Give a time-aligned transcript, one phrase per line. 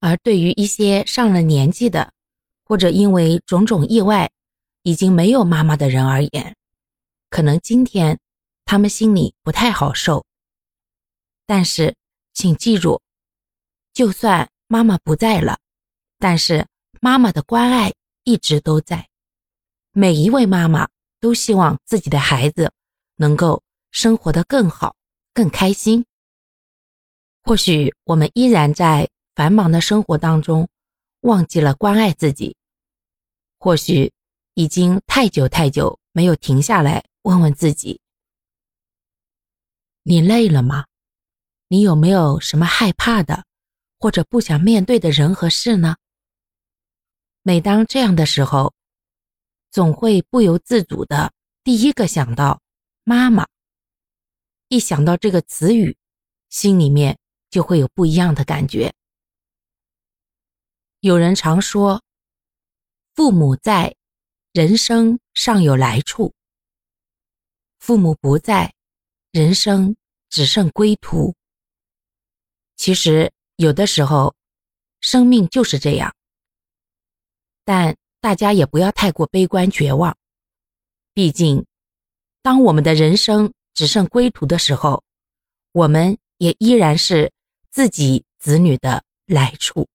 [0.00, 2.12] 而对于一些上了年纪的，
[2.64, 4.30] 或者因为种种意外
[4.82, 6.56] 已经没有妈妈的人而言，
[7.30, 8.18] 可能今天
[8.64, 10.24] 他们心里不太好受。
[11.46, 11.96] 但是，
[12.34, 13.00] 请记住，
[13.92, 15.58] 就算妈妈不在了，
[16.18, 16.66] 但是
[17.00, 17.92] 妈妈的关爱
[18.24, 19.08] 一直都在。
[19.92, 20.88] 每一位妈妈
[21.18, 22.70] 都希望自己的孩子
[23.16, 24.94] 能够生活得更好、
[25.34, 26.04] 更开心。
[27.42, 29.08] 或许我们依然在
[29.38, 30.68] 繁忙的生活当中
[31.20, 32.56] 忘记了关爱自己，
[33.60, 34.12] 或许
[34.54, 38.00] 已经太久太久没有停下来问问自己：
[40.02, 40.86] 你累了吗？
[41.68, 43.44] 你有没有什么害怕的，
[44.00, 45.94] 或者不想面对的人和事呢？
[47.42, 48.74] 每当这样的时候，
[49.70, 52.60] 总会不由自主的第一个想到
[53.04, 53.46] 妈妈。
[54.66, 55.96] 一想到这个词语，
[56.50, 57.16] 心里面
[57.50, 58.92] 就会有不一样的感觉。
[61.00, 62.02] 有人常说
[63.14, 63.94] ：“父母在，
[64.52, 66.32] 人生尚有来处；
[67.78, 68.74] 父母不在，
[69.30, 69.94] 人生
[70.28, 71.36] 只剩归途。”
[72.74, 74.34] 其实，有的时候，
[75.00, 76.12] 生命就是这样。
[77.64, 80.16] 但大家也不要太过悲观绝望。
[81.14, 81.64] 毕竟，
[82.42, 85.04] 当我们的人生只剩归途的时候，
[85.70, 87.32] 我们也依然是
[87.70, 89.88] 自己子女的来处。